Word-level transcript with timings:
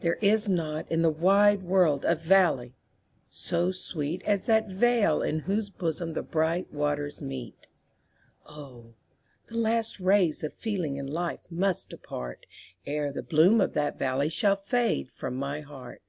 There 0.00 0.18
is 0.20 0.50
not 0.50 0.92
in 0.92 1.00
the 1.00 1.08
wide 1.08 1.62
world 1.62 2.04
a 2.04 2.14
valley 2.14 2.74
so 3.26 3.72
sweet 3.72 4.20
As 4.26 4.44
that 4.44 4.68
vale 4.68 5.22
in 5.22 5.38
whose 5.38 5.70
bosom 5.70 6.12
the 6.12 6.22
bright 6.22 6.70
waters 6.70 7.22
meet; 7.22 7.68
Oh! 8.44 8.92
the 9.46 9.56
last 9.56 9.98
rays 9.98 10.44
of 10.44 10.52
feeling 10.52 10.98
and 10.98 11.08
life 11.08 11.50
must 11.50 11.88
depart, 11.88 12.44
Ere 12.84 13.10
the 13.10 13.22
bloom 13.22 13.62
of 13.62 13.72
that 13.72 13.98
valley 13.98 14.28
shall 14.28 14.56
fade 14.56 15.10
from 15.10 15.34
my 15.34 15.62
heart. 15.62 16.02